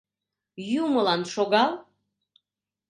[0.83, 1.71] Юмылан шогал...